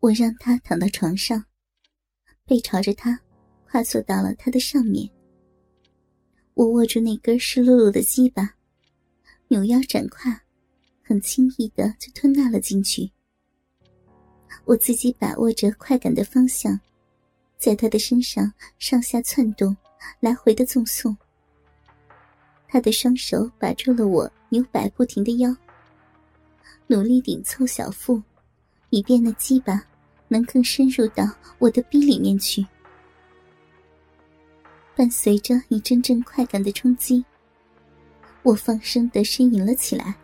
[0.00, 1.44] 我让他躺到床上，
[2.44, 3.20] 背朝着他，
[3.68, 5.10] 跨坐到了他的上面。
[6.54, 8.54] 我握住那根湿漉漉的鸡巴，
[9.48, 10.40] 扭腰展胯，
[11.02, 13.10] 很轻易的就吞纳了进去。
[14.64, 16.78] 我自己把握着快感的方向，
[17.56, 19.76] 在他的身上上下窜动，
[20.20, 21.16] 来回的纵送。
[22.68, 25.52] 他的双手把住了我扭摆不停的腰，
[26.86, 28.22] 努力顶凑小腹，
[28.90, 29.82] 以便那鸡巴
[30.28, 31.24] 能更深入到
[31.58, 32.66] 我的逼里面去。
[34.96, 37.24] 伴随着一阵阵快感的冲击，
[38.42, 40.14] 我放声的呻吟了起来。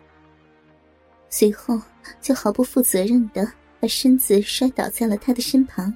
[1.29, 1.81] 随后
[2.21, 3.49] 就毫不负责任的
[3.79, 5.95] 把身子摔倒在了他的身旁。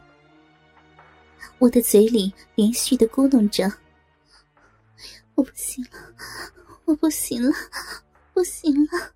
[1.58, 3.72] 我的嘴里连续的咕哝着。
[5.36, 5.89] 我不行了，
[6.86, 7.52] 我不行了，
[8.33, 9.13] 不行了！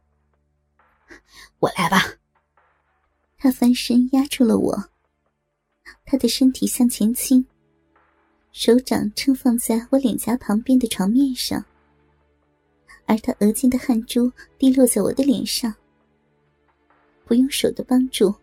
[1.60, 2.02] 我来吧。
[3.44, 4.86] 他翻身压住了我，
[6.06, 7.46] 他的身体向前倾，
[8.54, 11.62] 手掌撑放在我脸颊旁边的床面上，
[13.06, 15.76] 而他额间的汗珠滴落在我的脸上。
[17.26, 18.34] 不用手的帮助，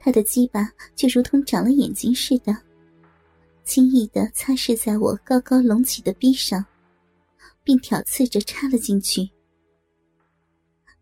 [0.00, 2.52] 他的鸡巴就如同长了眼睛似的，
[3.62, 6.66] 轻易的擦拭在我高高隆起的臂上。
[7.62, 9.30] 并挑刺着插了进去，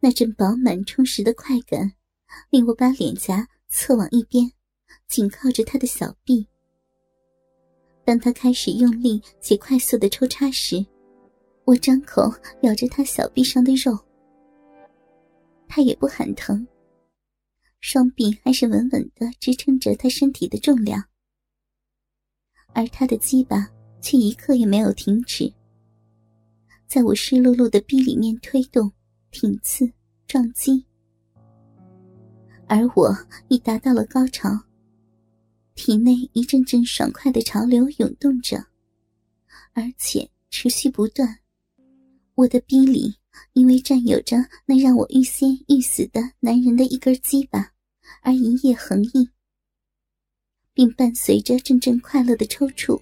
[0.01, 1.93] 那阵饱满充实的快感，
[2.51, 4.51] 令我把脸颊侧往一边，
[5.09, 6.47] 紧靠着他的小臂。
[8.05, 10.85] 当他开始用力且快速的抽插时，
[11.65, 13.99] 我张口咬着他小臂上的肉。
[15.67, 16.65] 他也不喊疼，
[17.81, 21.03] 双臂还是稳稳的支撑着他身体的重量，
[22.73, 23.69] 而他的鸡巴
[24.01, 25.53] 却一刻也没有停止。
[26.87, 28.93] 在我湿漉漉的臂里面推动、
[29.33, 29.93] 挺刺、
[30.29, 30.87] 撞击，
[32.69, 33.17] 而我
[33.49, 34.49] 已达到了高潮，
[35.75, 38.67] 体内一阵阵爽快的潮流涌动着，
[39.73, 41.39] 而且持续不断。
[42.35, 43.15] 我的逼里
[43.53, 47.73] 因为占有着那让我欲仙欲死的男人的一根鸡巴，
[48.23, 49.29] 而一夜横溢，
[50.75, 53.01] 并伴随着阵阵快乐的抽搐。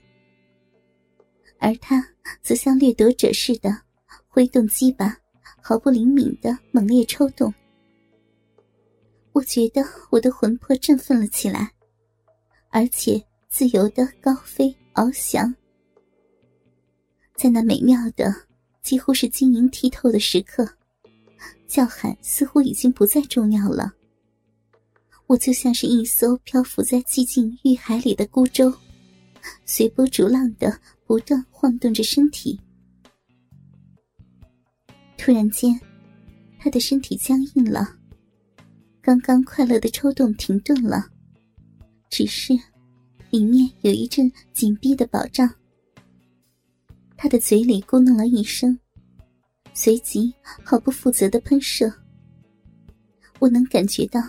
[1.58, 2.06] 而他
[2.42, 3.74] 则像掠夺者似的
[4.28, 5.16] 挥动鸡巴，
[5.62, 7.52] 毫不灵敏的猛烈抽动。
[9.34, 11.72] 我觉得我的魂魄振奋了起来，
[12.70, 15.52] 而且自由的高飞翱翔。
[17.34, 18.32] 在那美妙的、
[18.80, 20.66] 几乎是晶莹剔透的时刻，
[21.66, 23.92] 叫喊似乎已经不再重要了。
[25.26, 28.72] 我就像是一艘漂浮在寂静欲海里的孤舟，
[29.66, 30.80] 随波逐浪的。
[31.06, 32.58] 不断晃动着身体，
[35.18, 35.78] 突然间，
[36.58, 37.94] 他的身体僵硬了。
[39.04, 41.06] 刚刚快乐的抽动停顿了，
[42.08, 42.54] 只是
[43.28, 45.46] 里面有一阵紧闭的保障。
[47.14, 48.78] 他的嘴里咕哝了一声，
[49.74, 50.32] 随即
[50.62, 51.92] 毫不负责的喷射。
[53.40, 54.22] 我能感觉到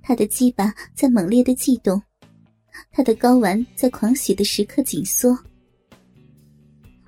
[0.00, 2.00] 他的鸡巴在猛烈的悸动，
[2.92, 5.36] 他的睾丸在狂喜的时刻紧缩。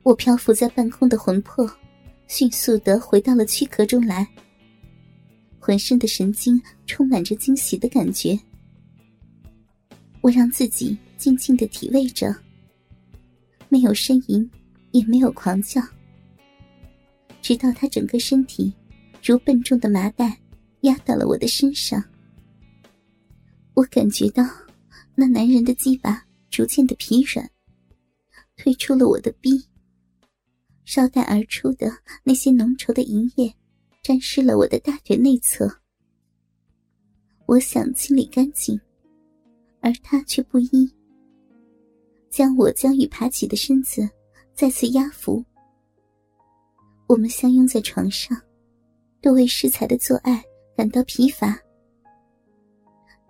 [0.02, 1.70] 我漂浮在半空的魂魄，
[2.26, 4.26] 迅速的回到了躯壳中来。
[5.60, 8.38] 浑身的神经充满着惊喜的感觉。
[10.20, 12.34] 我让自己静静的体味着，
[13.68, 14.50] 没有呻吟，
[14.92, 15.82] 也没有狂叫，
[17.42, 18.72] 直到他整个身体
[19.22, 20.40] 如笨重的麻袋
[20.80, 22.02] 压到了我的身上。
[23.74, 24.44] 我感觉到
[25.14, 27.50] 那男人的鸡巴逐渐的疲软，
[28.56, 29.62] 退出了我的逼。
[30.86, 31.90] 捎带而出的
[32.22, 33.54] 那些浓稠的银液，
[34.02, 35.83] 沾湿了我的大腿内侧。
[37.47, 38.81] 我想清理干净，
[39.81, 40.91] 而他却不依，
[42.31, 44.09] 将我将欲爬起的身子
[44.55, 45.44] 再次压服。
[47.06, 48.41] 我们相拥在床上，
[49.21, 50.43] 都为适才的做爱
[50.75, 51.59] 感到疲乏，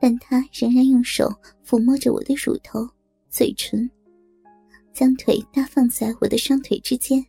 [0.01, 1.29] 但他仍然用手
[1.67, 2.89] 抚摸着我的乳头、
[3.29, 3.91] 嘴唇，
[4.93, 7.25] 将腿搭放在我的双腿之间。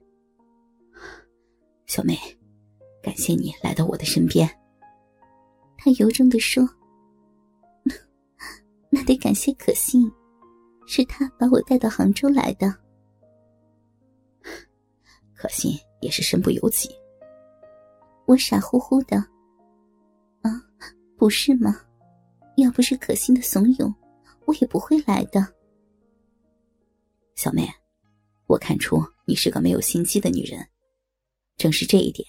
[1.87, 2.15] 小妹，
[3.01, 4.47] 感谢你来到我的身边。
[5.85, 6.67] 他由衷的说
[8.89, 10.11] ：“那得感谢可心，
[10.87, 12.75] 是他把我带到杭州来的。
[15.35, 16.89] 可心也是身不由己。”
[18.25, 19.15] 我傻乎乎的
[20.41, 20.59] ：“啊，
[21.17, 21.79] 不是吗？
[22.57, 23.93] 要不是可心的怂恿，
[24.45, 25.53] 我也不会来的。”
[27.37, 27.69] 小妹，
[28.47, 30.67] 我看出你是个没有心机的女人。
[31.57, 32.27] 正是这一点，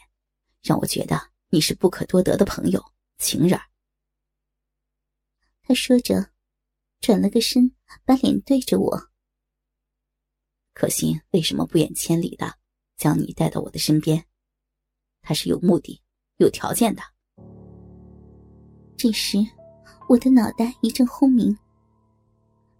[0.62, 1.18] 让我觉得
[1.48, 2.84] 你是不可多得的朋友、
[3.18, 3.58] 情人。
[5.62, 6.30] 他说着，
[7.00, 7.74] 转了个身，
[8.04, 9.10] 把脸对着我。
[10.72, 12.58] 可心为什么不远千里的
[12.96, 14.26] 将你带到我的身边？
[15.22, 16.00] 他是有目的、
[16.36, 17.02] 有条件的。
[18.96, 19.38] 这时，
[20.08, 21.58] 我的脑袋一阵轰鸣，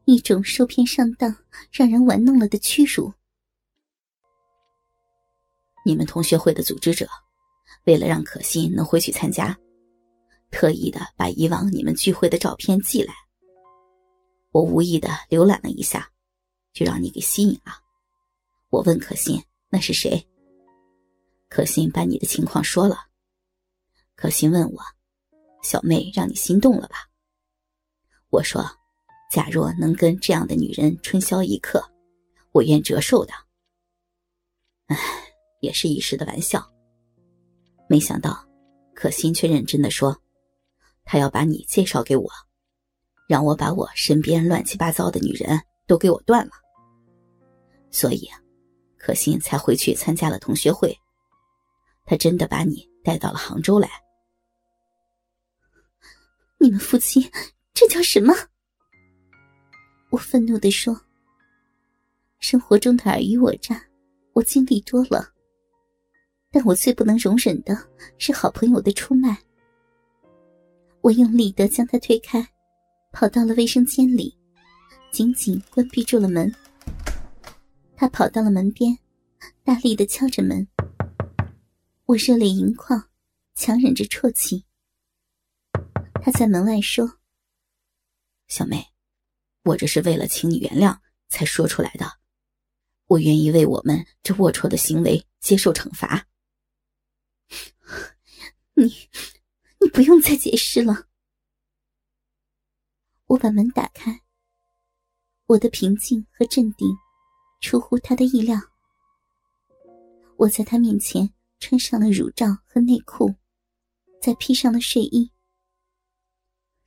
[0.05, 1.37] 一种受骗上当、
[1.73, 3.13] 让人玩弄了的屈辱。
[5.85, 7.09] 你们同学会的组织者，
[7.85, 9.59] 为了让可心能回去参加，
[10.51, 13.15] 特意的把以往你们聚会的照片寄来。
[14.51, 16.11] 我无意的浏览了一下，
[16.73, 17.73] 就让你给吸引了。
[18.71, 20.27] 我问可心那是谁，
[21.49, 23.07] 可心把你的情况说了。
[24.15, 24.81] 可心问我，
[25.63, 27.09] 小妹让你心动了吧？
[28.31, 28.65] 我说，
[29.31, 31.83] 假若能跟这样的女人春宵一刻，
[32.53, 33.33] 我愿折寿的。
[34.87, 34.97] 唉。
[35.61, 36.71] 也是一时的玩笑，
[37.89, 38.47] 没想到，
[38.95, 40.17] 可心却认真的说
[41.07, 42.29] ：“他要把你介绍给我，
[43.27, 46.53] 让我把我身边乱七八糟的女人都给我断了。”
[47.91, 48.29] 所以，
[48.99, 50.95] 可心才回去参加了同学会。
[52.05, 53.89] 他真的把你带到了杭州来。
[56.59, 57.31] 你们夫妻
[57.73, 58.35] 这叫什么？
[60.11, 61.01] 我愤怒的说
[62.39, 63.83] ：“生活中的尔虞我诈，
[64.35, 65.33] 我经历多了。”
[66.53, 67.77] 但我最不能容忍的
[68.19, 69.37] 是好朋友的出卖。
[71.07, 72.45] 我用力的将他推开，
[73.13, 74.37] 跑到了卫生间里，
[75.13, 76.53] 紧紧关闭住了门。
[77.95, 78.99] 他跑到了门边，
[79.63, 80.67] 大力的敲着门。
[82.07, 83.09] 我热泪盈眶，
[83.55, 84.65] 强忍着啜泣。
[86.21, 87.21] 他在门外说
[88.49, 88.85] ：“小妹，
[89.63, 90.99] 我这是为了请你原谅
[91.29, 92.15] 才说出来的，
[93.07, 96.27] 我愿意为我们这龌龊的行为接受惩罚。
[98.75, 99.09] ”你，
[99.87, 101.07] 你不用再解释了。
[103.27, 104.21] 我把门打开，
[105.47, 106.89] 我的平静和镇定
[107.61, 108.61] 出乎他的意料。
[110.39, 113.33] 我在他面前穿上了乳罩和内裤，
[114.21, 115.31] 再披上了睡衣。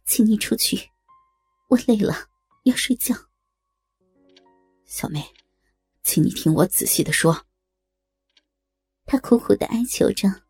[0.03, 0.89] 请你出去，
[1.69, 2.27] 我累了，
[2.63, 3.15] 要睡觉。
[4.83, 5.23] 小妹，
[6.03, 7.45] 请你听我仔细的说。
[9.05, 10.48] 他苦苦的哀求着。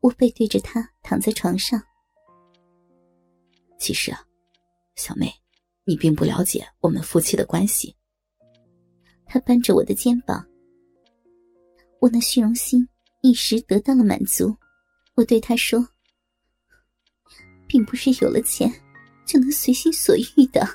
[0.00, 1.82] 我背对着他躺在床上。
[3.78, 4.24] 其实啊，
[4.94, 5.32] 小妹，
[5.84, 7.94] 你并不了解我们夫妻的关系。
[9.26, 10.46] 他扳着我的肩膀，
[12.00, 12.88] 我那虚荣心
[13.22, 14.56] 一时得到了满足。
[15.14, 15.86] 我对他说
[17.66, 18.70] ：“并不是有了钱
[19.24, 20.66] 就能随心所欲的。”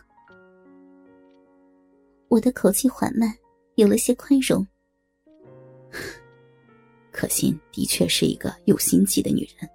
[2.27, 3.33] 我的口气缓慢，
[3.75, 4.65] 有了些宽容。
[7.21, 9.69] 可心的确是一个有心计的女人，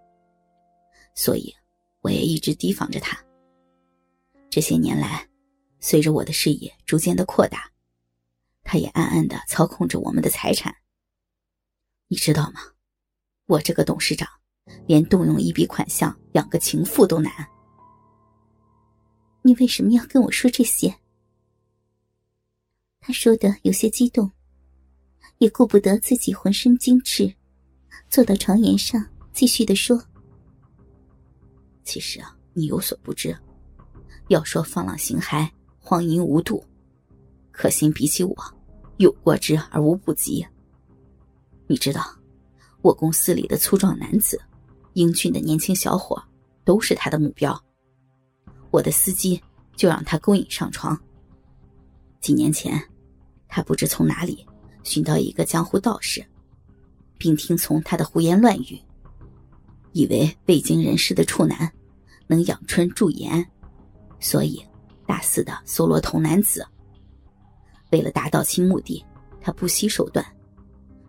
[1.14, 1.54] 所以
[2.00, 3.16] 我也一直提防着她。
[4.50, 5.24] 这些年来，
[5.78, 7.70] 随着我的事业逐渐的扩大，
[8.64, 10.74] 她也暗暗的操控着我们的财产。
[12.08, 12.62] 你知道吗？
[13.46, 14.28] 我这个董事长，
[14.88, 17.32] 连动用一笔款项养个情妇都难。
[19.42, 20.92] 你为什么要跟我说这些？
[22.98, 24.28] 他说的有些激动。
[25.38, 27.32] 也顾不得自己浑身精赤，
[28.08, 30.02] 坐到床沿上，继续的说
[31.84, 33.36] ：“其实啊，你有所不知，
[34.28, 36.64] 要说放浪形骸、荒淫无度，
[37.52, 38.34] 可心比起我，
[38.96, 40.46] 有过之而无不及。
[41.66, 42.02] 你知道，
[42.80, 44.40] 我公司里的粗壮男子、
[44.94, 46.22] 英俊的年轻小伙，
[46.64, 47.62] 都是他的目标。
[48.70, 49.38] 我的司机
[49.76, 50.98] 就让他勾引上床。
[52.20, 52.82] 几年前，
[53.48, 54.44] 他不知从哪里。”
[54.86, 56.24] 寻到一个江湖道士，
[57.18, 58.80] 并听从他的胡言乱语，
[59.90, 61.70] 以为未经人事的处男
[62.28, 63.44] 能养春驻颜，
[64.20, 64.64] 所以
[65.04, 66.64] 大肆的搜罗童男子。
[67.90, 69.04] 为了达到其目的，
[69.40, 70.24] 他不惜手段，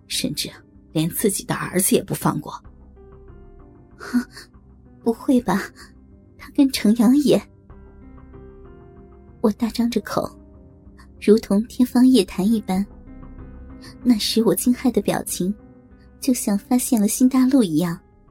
[0.08, 0.50] 甚至
[0.92, 2.52] 连自己的儿子也不放过。
[3.96, 4.20] 哼
[5.04, 5.72] 不会吧？
[6.36, 7.40] 他跟程阳也……
[9.42, 10.36] 我大张着口，
[11.22, 12.84] 如同天方夜谭一般。
[14.04, 15.54] 那时我惊骇的表情，
[16.20, 18.00] 就像发现了新大陆一样。